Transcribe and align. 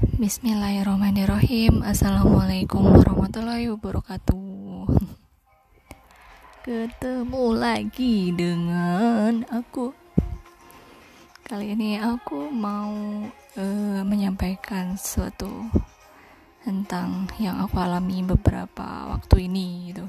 Bismillahirrahmanirrahim. 0.00 1.84
Assalamualaikum 1.84 2.88
warahmatullahi 2.88 3.68
wabarakatuh. 3.68 4.88
Ketemu 6.64 7.44
lagi 7.52 8.32
dengan 8.32 9.44
aku. 9.52 9.92
Kali 11.44 11.76
ini 11.76 12.00
aku 12.00 12.48
mau 12.48 12.88
uh, 13.60 14.00
menyampaikan 14.08 14.96
sesuatu 14.96 15.68
Tentang 16.64 17.28
yang 17.36 17.60
aku 17.60 17.76
alami 17.76 18.24
beberapa 18.24 19.04
waktu 19.04 19.52
ini 19.52 19.92
gitu. 19.92 20.08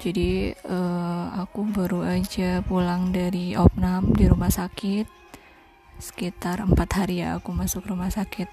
Jadi 0.00 0.56
uh, 0.64 1.36
aku 1.36 1.68
baru 1.68 2.16
aja 2.16 2.64
pulang 2.64 3.12
dari 3.12 3.52
opnam 3.60 4.08
di 4.16 4.24
rumah 4.24 4.48
sakit 4.48 5.25
sekitar 5.96 6.60
empat 6.60 6.88
hari 6.92 7.24
ya 7.24 7.40
aku 7.40 7.52
masuk 7.52 7.88
rumah 7.88 8.12
sakit. 8.12 8.48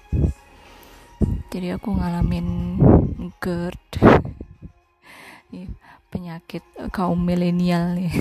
Jadi 1.52 1.70
aku 1.70 1.94
ngalamin 1.94 2.78
GERD 3.38 3.80
penyakit 6.12 6.64
kaum 6.90 7.20
milenial 7.22 7.94
nih. 7.94 8.12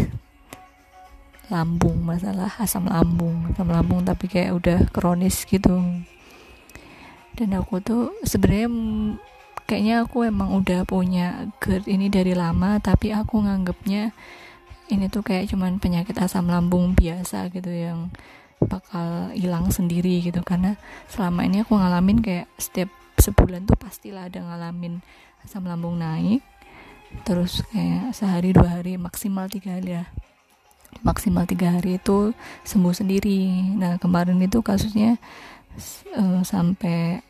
Lambung 1.51 1.99
masalah 2.01 2.49
asam 2.61 2.87
lambung 2.87 3.51
asam 3.51 3.67
lambung 3.67 4.01
tapi 4.07 4.31
kayak 4.31 4.55
udah 4.55 4.79
kronis 4.91 5.43
gitu. 5.49 5.81
Dan 7.33 7.49
aku 7.57 7.81
tuh 7.81 8.13
sebenarnya 8.21 8.69
kayaknya 9.65 9.95
aku 10.05 10.27
emang 10.27 10.53
udah 10.53 10.85
punya 10.85 11.49
GERD 11.63 11.87
ini 11.87 12.11
dari 12.11 12.35
lama 12.35 12.77
tapi 12.77 13.15
aku 13.15 13.41
nganggepnya 13.41 14.11
ini 14.91 15.07
tuh 15.07 15.23
kayak 15.23 15.49
cuman 15.49 15.79
penyakit 15.79 16.13
asam 16.19 16.51
lambung 16.51 16.93
biasa 16.93 17.47
gitu 17.49 17.71
yang 17.71 18.11
bakal 18.65 19.31
hilang 19.35 19.69
sendiri 19.69 20.23
gitu. 20.23 20.41
Karena 20.41 20.75
selama 21.11 21.45
ini 21.47 21.63
aku 21.63 21.75
ngalamin 21.77 22.19
kayak 22.23 22.47
setiap 22.57 22.89
sebulan 23.19 23.69
tuh 23.69 23.77
pastilah 23.77 24.27
ada 24.27 24.41
ngalamin 24.41 25.03
asam 25.43 25.65
lambung 25.65 25.99
naik. 25.99 26.41
Terus 27.27 27.61
kayak 27.69 28.17
sehari 28.17 28.51
dua 28.55 28.81
hari 28.81 28.97
maksimal 28.97 29.45
tiga 29.45 29.77
hari 29.77 30.01
ya 30.01 30.05
maksimal 31.01 31.49
tiga 31.49 31.73
hari 31.73 31.97
itu 31.97 32.37
sembuh 32.61 32.93
sendiri. 32.93 33.73
Nah 33.73 33.97
kemarin 33.97 34.37
itu 34.45 34.61
kasusnya 34.61 35.17
uh, 36.13 36.45
sampai 36.45 37.25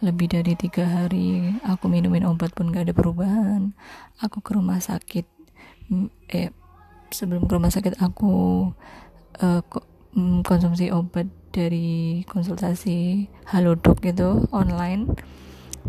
lebih 0.00 0.32
dari 0.32 0.56
tiga 0.56 0.86
hari 0.86 1.52
aku 1.66 1.90
minumin 1.90 2.24
obat 2.24 2.54
pun 2.54 2.70
gak 2.70 2.86
ada 2.86 2.94
perubahan. 2.94 3.74
Aku 4.22 4.38
ke 4.38 4.54
rumah 4.54 4.78
sakit 4.78 5.26
eh 6.30 6.54
sebelum 7.10 7.50
ke 7.50 7.52
rumah 7.58 7.74
sakit 7.74 7.98
aku 7.98 8.70
uh, 9.42 9.62
mm, 10.14 10.46
konsumsi 10.46 10.90
obat 10.90 11.26
dari 11.50 12.22
konsultasi 12.26 13.26
halodoc 13.50 14.02
itu 14.06 14.46
online. 14.54 15.10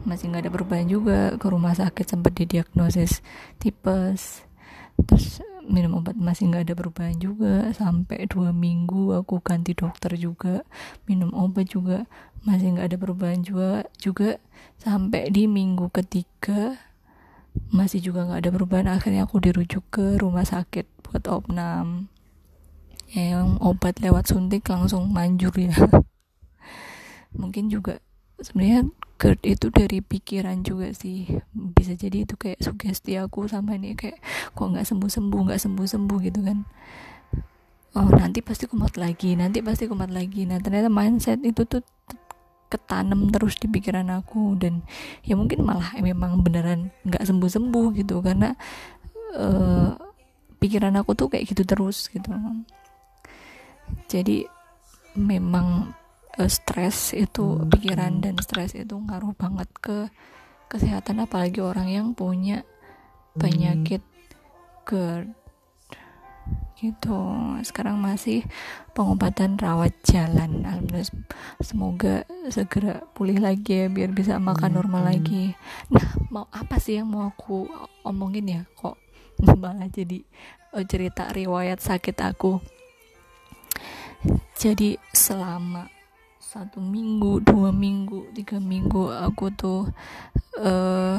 Masih 0.08 0.32
nggak 0.32 0.48
ada 0.48 0.52
perubahan 0.54 0.88
juga 0.88 1.36
ke 1.36 1.48
rumah 1.52 1.76
sakit 1.76 2.06
sempat 2.08 2.34
didiagnosis 2.34 3.22
tipes. 3.62 4.46
Terus 5.06 5.42
minum 5.66 6.02
obat 6.02 6.18
masih 6.18 6.50
nggak 6.50 6.70
ada 6.70 6.76
perubahan 6.78 7.18
juga 7.22 7.70
sampai 7.72 8.26
dua 8.26 8.50
minggu 8.50 9.14
aku 9.14 9.40
ganti 9.46 9.78
dokter 9.78 10.18
juga 10.18 10.66
minum 11.06 11.32
obat 11.38 11.70
juga 11.70 12.10
masih 12.42 12.74
nggak 12.78 12.88
ada 12.94 12.98
perubahan 12.98 13.42
juga 13.46 13.86
juga. 14.02 14.42
Sampai 14.82 15.30
di 15.30 15.46
minggu 15.46 15.94
ketiga 15.94 16.78
masih 17.70 18.00
juga 18.00 18.26
nggak 18.26 18.48
ada 18.48 18.52
perubahan 18.54 18.88
akhirnya 18.90 19.28
aku 19.28 19.44
dirujuk 19.44 19.84
ke 19.92 20.16
rumah 20.18 20.48
sakit 20.48 20.88
buat 21.04 21.28
opnam 21.28 22.08
yang 23.12 23.59
obat 23.59 24.00
lewat 24.00 24.31
suntik 24.31 24.64
langsung 24.72 25.12
manjur 25.12 25.52
ya. 25.56 25.76
Mungkin 27.42 27.68
juga 27.68 28.00
sebenarnya 28.40 28.88
GERD 29.20 29.42
itu 29.45 29.68
dari 29.70 30.00
pikiran 30.00 30.64
juga 30.64 30.95
sih. 30.95 31.28
Bisa 31.52 31.94
jadi 31.94 32.23
itu 32.23 32.40
kayak 32.40 32.64
sugesti 32.64 33.20
aku 33.20 33.46
sama 33.52 33.75
ini 33.75 33.94
kayak 33.94 34.18
kok 34.56 34.66
nggak 34.66 34.88
sembuh 34.88 35.12
sembuh 35.12 35.40
nggak 35.52 35.62
sembuh 35.62 35.88
sembuh 35.88 36.19
gitu 36.24 36.40
kan. 36.41 36.59
Oh 37.91 38.08
nanti 38.08 38.40
pasti 38.40 38.72
kumat 38.72 38.96
lagi 38.96 39.36
nanti 39.36 39.59
pasti 39.59 39.86
kumat 39.86 40.09
lagi. 40.09 40.47
Nah 40.47 40.63
ternyata 40.63 40.88
mindset 40.88 41.44
itu 41.44 41.68
tuh 41.68 41.84
ketanam 42.72 43.28
terus 43.28 43.59
di 43.59 43.68
pikiran 43.68 44.07
aku 44.16 44.56
dan 44.56 44.80
ya 45.28 45.36
mungkin 45.36 45.68
malah 45.68 45.91
memang 46.00 46.40
beneran 46.40 46.88
nggak 47.03 47.28
sembuh 47.28 47.52
sembuh 47.52 47.88
gitu 48.00 48.24
karena 48.24 48.56
uh, 49.36 49.91
pikiran 50.63 50.96
aku 50.96 51.12
tuh 51.19 51.28
kayak 51.28 51.52
gitu 51.52 51.68
terus 51.68 52.07
gitu 52.07 52.31
jadi 54.07 54.47
memang 55.16 55.91
uh, 56.40 56.50
stres 56.52 57.12
itu 57.12 57.59
hmm, 57.59 57.68
pikiran 57.72 58.24
dan 58.24 58.40
stres 58.40 58.75
itu 58.78 58.96
ngaruh 58.96 59.35
banget 59.35 59.68
ke 59.79 59.97
kesehatan 60.72 61.28
apalagi 61.28 61.59
orang 61.59 61.91
yang 61.91 62.07
punya 62.16 62.63
penyakit 63.35 64.00
GERD. 64.88 65.35
Gitu. 66.81 67.19
Sekarang 67.62 68.01
masih 68.01 68.41
pengobatan 68.97 69.59
rawat 69.59 69.94
jalan. 70.01 70.66
Alhamdulillah 70.66 71.12
semoga 71.62 72.25
segera 72.50 73.06
pulih 73.13 73.38
lagi 73.38 73.85
ya 73.85 73.88
biar 73.91 74.09
bisa 74.16 74.41
makan 74.41 74.81
normal 74.81 75.06
hmm. 75.06 75.12
lagi. 75.12 75.46
Nah 75.94 76.07
mau 76.34 76.50
apa 76.50 76.81
sih 76.81 76.97
yang 76.97 77.12
mau 77.12 77.30
aku 77.30 77.69
omongin 78.07 78.47
ya? 78.50 78.62
Kok 78.74 78.97
malah 79.62 79.91
jadi 79.94 80.25
oh, 80.74 80.84
cerita 80.88 81.30
riwayat 81.30 81.84
sakit 81.84 82.18
aku 82.24 82.81
jadi 84.58 85.00
selama 85.16 85.90
satu 86.42 86.84
minggu 86.84 87.42
dua 87.48 87.72
minggu 87.72 88.28
tiga 88.36 88.59
minggu 88.59 89.08
aku 89.08 89.54
tuh 89.56 89.88
uh, 90.59 91.18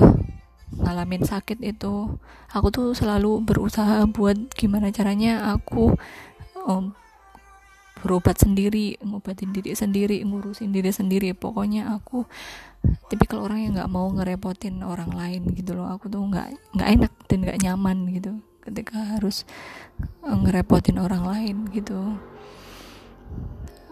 ngalamin 0.72 1.24
sakit 1.24 1.60
itu 1.60 2.20
aku 2.52 2.68
tuh 2.68 2.88
selalu 2.92 3.40
berusaha 3.44 4.04
buat 4.08 4.36
gimana 4.56 4.92
caranya 4.92 5.52
aku 5.56 5.96
um, 6.68 6.92
berobat 8.02 8.34
sendiri 8.34 8.98
ngobatin 8.98 9.54
diri 9.54 9.78
sendiri 9.78 10.18
ngurusin 10.26 10.74
diri 10.74 10.90
sendiri. 10.90 11.30
Pokoknya 11.38 11.94
aku 11.94 12.26
tapi 13.06 13.24
kalau 13.30 13.46
orang 13.46 13.62
yang 13.62 13.72
nggak 13.78 13.92
mau 13.94 14.10
ngerepotin 14.10 14.82
orang 14.82 15.14
lain 15.14 15.54
gitu 15.54 15.78
loh. 15.78 15.86
Aku 15.94 16.10
tuh 16.10 16.18
nggak 16.18 16.74
nggak 16.74 16.88
enak 16.98 17.12
dan 17.30 17.38
nggak 17.46 17.60
nyaman 17.62 17.98
gitu 18.10 18.32
ketika 18.62 19.18
harus 19.18 19.46
eh, 20.26 20.36
ngerepotin 20.36 20.98
orang 20.98 21.26
lain 21.26 21.56
gitu 21.70 22.18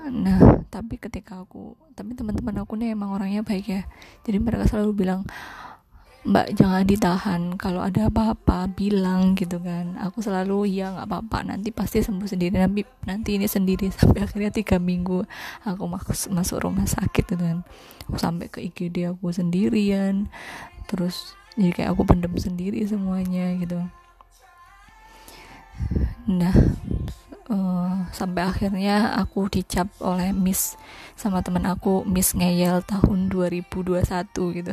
nah 0.08 0.64
tapi 0.72 0.96
ketika 0.96 1.44
aku 1.44 1.76
tapi 1.92 2.16
teman-teman 2.16 2.64
aku 2.64 2.80
nih 2.80 2.96
emang 2.96 3.12
orangnya 3.12 3.44
baik 3.44 3.66
ya. 3.68 3.82
Jadi 4.24 4.38
mereka 4.40 4.64
selalu 4.64 5.04
bilang 5.04 5.28
mbak 6.20 6.52
jangan 6.52 6.84
ditahan. 6.84 7.42
Kalau 7.56 7.80
ada 7.80 8.08
apa-apa 8.08 8.68
bilang 8.72 9.36
gitu 9.36 9.60
kan. 9.60 9.96
Aku 10.00 10.20
selalu 10.20 10.68
iya 10.68 10.92
nggak 10.92 11.08
apa-apa. 11.08 11.38
Nanti 11.52 11.72
pasti 11.72 12.00
sembuh 12.00 12.28
sendiri. 12.28 12.56
Nanti 12.56 12.84
nanti 13.04 13.30
ini 13.36 13.44
sendiri. 13.48 13.88
Sampai 13.96 14.24
akhirnya 14.24 14.52
tiga 14.52 14.76
minggu 14.80 15.24
aku 15.64 15.82
masuk 15.84 16.32
masuk 16.32 16.56
rumah 16.64 16.88
sakit 16.88 17.24
gitu 17.36 17.40
kan. 17.40 17.64
Aku 18.08 18.16
sampai 18.16 18.48
ke 18.48 18.64
IGD 18.64 19.12
aku 19.12 19.32
sendirian. 19.32 20.28
Terus 20.88 21.36
jadi 21.58 21.72
kayak 21.76 21.90
aku 21.92 22.02
pendem 22.08 22.32
sendiri 22.36 22.80
semuanya 22.88 23.52
gitu. 23.60 23.78
Nah 26.28 26.54
uh, 27.50 28.06
sampai 28.14 28.46
akhirnya 28.46 29.18
aku 29.18 29.50
dicap 29.50 29.90
oleh 30.00 30.30
Miss 30.30 30.78
sama 31.18 31.42
teman 31.44 31.66
aku 31.66 32.06
Miss 32.06 32.32
ngeyel 32.32 32.80
tahun 32.86 33.28
2021 33.28 34.00
gitu. 34.62 34.72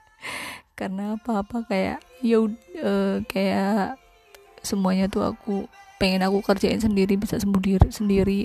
Karena 0.78 1.16
apa-apa 1.16 1.64
kayak 1.70 2.02
ya 2.20 2.38
uh, 2.42 3.16
kayak 3.24 3.96
semuanya 4.60 5.08
tuh 5.08 5.24
aku 5.24 5.64
pengen 6.00 6.24
aku 6.24 6.40
kerjain 6.40 6.80
sendiri 6.80 7.20
bisa 7.20 7.36
sembuh 7.36 7.60
diri 7.60 7.88
sendiri. 7.92 8.40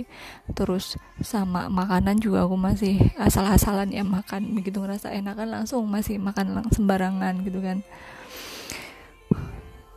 Terus 0.51 0.99
sama 1.23 1.71
makanan 1.71 2.19
juga 2.19 2.43
aku 2.43 2.59
masih 2.59 2.99
asal-asalan 3.15 3.91
ya 3.91 4.03
makan 4.03 4.55
begitu 4.55 4.83
ngerasa 4.83 5.11
enakan 5.15 5.63
langsung 5.63 5.87
masih 5.87 6.19
makan 6.19 6.63
sembarangan 6.71 7.43
gitu 7.47 7.63
kan 7.63 7.83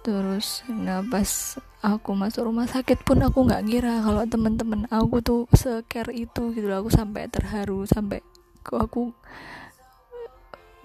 terus 0.02 0.62
nah 0.68 1.02
pas 1.04 1.58
aku 1.82 2.10
masuk 2.14 2.50
rumah 2.50 2.66
sakit 2.66 3.06
pun 3.06 3.22
aku 3.22 3.46
nggak 3.46 3.64
ngira 3.66 4.02
kalau 4.02 4.22
teman-teman 4.26 4.86
aku 4.90 5.22
tuh 5.22 5.40
secare 5.54 6.10
itu 6.14 6.54
gitu 6.54 6.66
loh. 6.66 6.82
Aku 6.82 6.90
sampai 6.90 7.30
terharu 7.30 7.86
sampai 7.86 8.22
kok 8.66 8.78
aku 8.82 9.14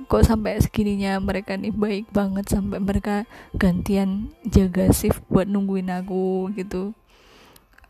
kok 0.06 0.24
sampai 0.26 0.60
segininya 0.60 1.18
mereka 1.22 1.56
nih 1.56 1.72
baik 1.72 2.12
banget 2.12 2.46
sampai 2.50 2.82
mereka 2.82 3.24
gantian 3.56 4.34
jaga 4.46 4.92
shift 4.92 5.24
buat 5.32 5.48
nungguin 5.48 5.90
aku 5.90 6.52
gitu 6.58 6.92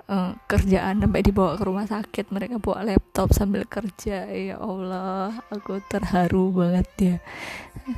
uh, 0.08 0.36
kerjaan 0.48 1.04
sampai 1.04 1.22
dibawa 1.24 1.56
ke 1.60 1.64
rumah 1.64 1.88
sakit. 1.88 2.32
Mereka 2.32 2.60
bawa 2.60 2.84
laptop 2.88 3.32
sambil 3.32 3.68
kerja. 3.68 4.28
Ya 4.28 4.58
Allah 4.60 5.44
aku 5.52 5.80
terharu 5.88 6.52
banget 6.52 6.88
ya. 7.00 7.18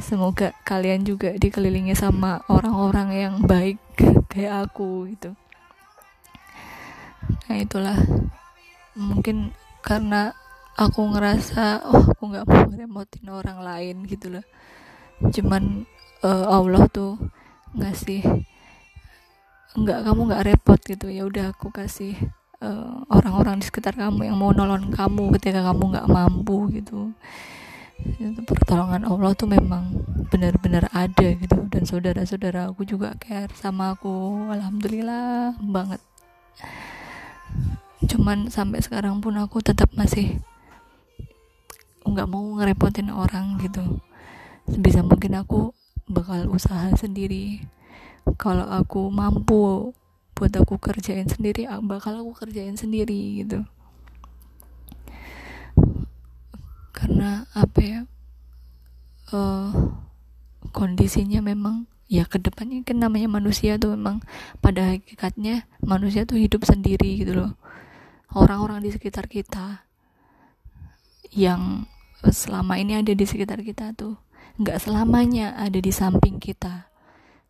Semoga 0.01 0.53
kalian 0.65 1.05
juga 1.05 1.33
dikelilingi 1.35 1.93
sama 1.97 2.41
orang-orang 2.49 3.09
yang 3.13 3.35
baik 3.45 3.79
kayak 4.29 4.69
aku 4.69 5.09
gitu. 5.13 5.33
Nah 7.49 7.57
itulah. 7.57 7.97
Mungkin 8.95 9.51
karena 9.83 10.31
aku 10.75 11.13
ngerasa 11.15 11.83
oh 11.87 12.03
aku 12.15 12.31
nggak 12.31 12.47
mau 12.47 12.63
ngerepotin 12.67 13.27
orang 13.31 13.59
lain 13.63 13.95
gitu 14.07 14.33
loh. 14.33 14.45
Cuman 15.31 15.87
uh, 16.23 16.45
Allah 16.51 16.87
tuh 16.91 17.19
ngasih 17.75 18.23
nggak 19.75 19.99
kamu 20.07 20.21
nggak 20.31 20.45
repot 20.47 20.79
gitu. 20.79 21.07
Ya 21.11 21.27
udah 21.27 21.51
aku 21.51 21.69
kasih 21.69 22.15
eh, 22.63 22.95
orang-orang 23.11 23.59
uh, 23.59 23.61
di 23.61 23.65
sekitar 23.67 23.93
kamu 23.99 24.31
yang 24.31 24.37
mau 24.39 24.55
nolong 24.55 24.91
kamu 24.95 25.35
ketika 25.39 25.61
kamu 25.67 25.83
nggak 25.95 26.07
mampu 26.07 26.71
gitu. 26.71 27.11
Itu 28.19 28.41
pertolongan 28.43 29.07
Allah 29.07 29.31
tuh 29.35 29.47
memang 29.51 29.91
benar-benar 30.31 30.87
ada 30.95 31.27
gitu. 31.35 31.67
Dan 31.67 31.83
saudara-saudara 31.83 32.71
aku 32.71 32.87
juga 32.87 33.15
care 33.19 33.51
sama 33.55 33.95
aku. 33.95 34.47
Alhamdulillah 34.51 35.59
banget. 35.59 35.99
Cuman 38.05 38.47
sampai 38.51 38.79
sekarang 38.79 39.19
pun 39.19 39.35
aku 39.39 39.59
tetap 39.59 39.91
masih 39.95 40.39
nggak 42.05 42.29
mau 42.29 42.43
ngerepotin 42.59 43.11
orang 43.11 43.59
gitu. 43.59 43.99
Sebisa 44.71 45.03
mungkin 45.03 45.35
aku 45.35 45.75
bakal 46.05 46.45
usaha 46.53 46.93
sendiri 46.93 47.65
kalau 48.33 48.65
aku 48.65 49.13
mampu 49.13 49.93
buat 50.35 50.51
aku 50.51 50.81
kerjain 50.81 51.29
sendiri 51.29 51.69
bakal 51.85 52.19
aku 52.19 52.43
kerjain 52.43 52.75
sendiri 52.75 53.45
gitu. 53.45 53.63
Karena 56.91 57.45
apa 57.53 57.79
ya 57.79 57.99
uh, 59.31 59.71
kondisinya 60.73 61.39
memang 61.39 61.85
ya 62.09 62.25
ke 62.25 62.37
depannya 62.41 62.81
kan 62.85 63.01
namanya 63.01 63.29
manusia 63.29 63.77
tuh 63.77 63.93
memang 63.93 64.21
pada 64.59 64.93
hakikatnya 64.93 65.65
manusia 65.81 66.27
tuh 66.27 66.41
hidup 66.41 66.65
sendiri 66.67 67.21
gitu 67.21 67.37
loh. 67.37 67.53
Orang-orang 68.35 68.83
di 68.83 68.91
sekitar 68.91 69.31
kita 69.31 69.87
yang 71.31 71.87
selama 72.25 72.75
ini 72.81 72.99
ada 72.99 73.13
di 73.15 73.25
sekitar 73.27 73.61
kita 73.61 73.95
tuh 73.95 74.17
nggak 74.55 74.79
selamanya 74.83 75.55
ada 75.55 75.77
di 75.79 75.91
samping 75.91 76.39
kita 76.39 76.87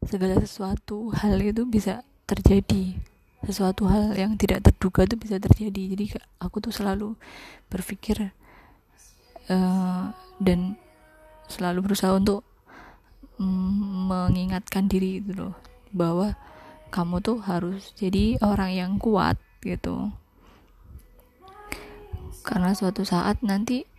segala 0.04 0.36
sesuatu 0.44 1.14
hal 1.16 1.40
itu 1.40 1.64
bisa 1.64 2.04
terjadi. 2.28 2.98
Sesuatu 3.46 3.86
hal 3.88 4.18
yang 4.18 4.36
tidak 4.36 4.66
terduga 4.66 5.06
itu 5.06 5.16
bisa 5.16 5.38
terjadi. 5.38 5.96
Jadi 5.96 6.06
aku 6.42 6.60
tuh 6.60 6.74
selalu 6.74 7.14
berpikir 7.70 8.34
uh, 9.48 10.12
dan 10.42 10.76
selalu 11.46 11.86
berusaha 11.86 12.18
untuk 12.18 12.42
mm, 13.38 14.10
mengingatkan 14.10 14.90
diri 14.90 15.22
itu 15.22 15.32
loh 15.38 15.54
bahwa 15.94 16.34
kamu 16.90 17.22
tuh 17.22 17.40
harus 17.44 17.94
jadi 17.98 18.42
orang 18.42 18.72
yang 18.74 18.92
kuat 18.98 19.38
gitu. 19.62 20.12
Karena 22.46 22.78
suatu 22.78 23.02
saat 23.02 23.42
nanti 23.42 23.90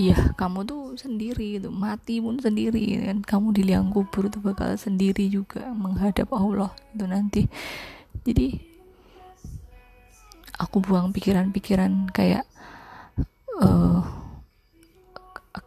Iya, 0.00 0.32
kamu 0.40 0.64
tuh 0.64 0.82
sendiri 0.96 1.60
gitu, 1.60 1.68
mati 1.68 2.16
pun 2.16 2.40
sendiri 2.40 2.96
kan. 3.04 3.20
Kamu 3.20 3.52
di 3.52 3.60
liang 3.68 3.92
kubur 3.92 4.32
tuh 4.32 4.40
bakal 4.40 4.72
sendiri 4.80 5.28
juga 5.28 5.68
menghadap 5.76 6.32
Allah 6.32 6.72
itu 6.96 7.04
nanti. 7.04 7.42
Jadi 8.24 8.56
aku 10.56 10.80
buang 10.80 11.12
pikiran-pikiran 11.12 12.08
kayak 12.08 12.48
uh, 13.60 14.00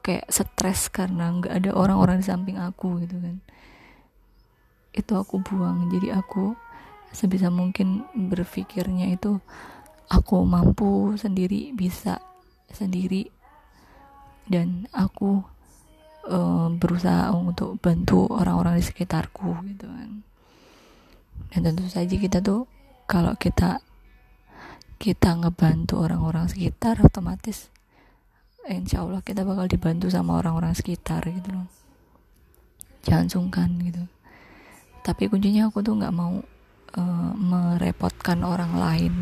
kayak 0.01 0.25
stres 0.29 0.89
karena 0.89 1.29
nggak 1.29 1.53
ada 1.61 1.71
orang-orang 1.77 2.17
di 2.21 2.25
samping 2.25 2.57
aku 2.57 3.05
gitu 3.05 3.21
kan. 3.21 3.37
Itu 4.89 5.21
aku 5.21 5.37
buang. 5.45 5.93
Jadi 5.93 6.09
aku 6.09 6.57
sebisa 7.13 7.53
mungkin 7.53 8.09
berpikirnya 8.09 9.13
itu 9.13 9.37
aku 10.09 10.41
mampu 10.49 11.13
sendiri, 11.13 11.77
bisa 11.77 12.17
sendiri 12.73 13.34
dan 14.45 14.85
aku 14.93 15.41
uh, 16.29 16.69
berusaha 16.77 17.33
untuk 17.33 17.77
bantu 17.81 18.29
orang-orang 18.29 18.77
di 18.77 18.85
sekitarku 18.85 19.49
gitu 19.73 19.85
kan. 19.89 20.21
Dan 21.53 21.59
tentu 21.71 21.85
saja 21.89 22.15
kita 22.15 22.41
tuh 22.41 22.69
kalau 23.05 23.33
kita 23.37 23.81
kita 24.95 25.37
ngebantu 25.37 26.01
orang-orang 26.01 26.47
sekitar 26.47 26.97
otomatis 27.03 27.69
insya 28.65 29.05
Allah 29.05 29.21
kita 29.21 29.45
bakal 29.45 29.69
dibantu 29.69 30.09
sama 30.09 30.41
orang-orang 30.41 30.73
sekitar 30.73 31.21
gitu 31.29 31.53
loh. 31.53 31.69
Jangan 33.05 33.29
sungkan 33.29 33.69
gitu. 33.85 34.01
Tapi 35.05 35.29
kuncinya 35.29 35.69
aku 35.69 35.85
tuh 35.85 36.01
nggak 36.01 36.15
mau 36.15 36.41
uh, 36.97 37.31
merepotkan 37.37 38.41
orang 38.41 38.73
lain. 38.73 39.13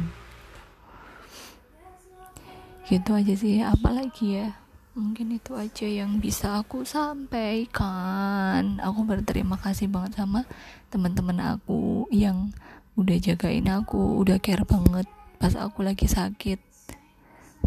Gitu 2.87 3.11
aja 3.11 3.33
sih 3.35 3.59
apalagi 3.59 4.39
ya 4.39 4.62
mungkin 4.93 5.33
itu 5.33 5.57
aja 5.57 5.89
yang 5.89 6.21
bisa 6.21 6.61
aku 6.61 6.85
sampaikan. 6.85 8.77
Aku 8.77 9.09
berterima 9.09 9.57
kasih 9.57 9.89
banget 9.89 10.21
sama 10.21 10.45
teman-teman 10.93 11.57
aku 11.57 12.05
yang 12.13 12.53
udah 12.93 13.17
jagain 13.17 13.65
aku 13.65 14.21
udah 14.21 14.37
care 14.37 14.61
banget 14.61 15.09
pas 15.41 15.57
aku 15.57 15.81
lagi 15.81 16.05
sakit. 16.05 16.61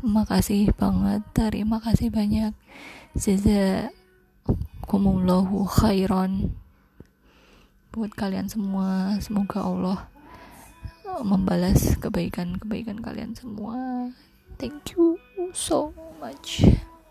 Makasih 0.06 0.70
banget 0.78 1.26
terima 1.34 1.82
kasih 1.82 2.14
banyak. 2.14 2.54
Jazakumullahu 3.18 5.66
khairan 5.66 6.54
buat 7.90 8.14
kalian 8.14 8.46
semua. 8.46 9.18
Semoga 9.18 9.66
Allah 9.66 10.06
membalas 11.26 11.98
kebaikan-kebaikan 11.98 13.02
kalian 13.02 13.34
semua. 13.34 14.14
Thank 14.62 14.94
you 14.94 15.18
so 15.50 15.90
much 16.22 16.62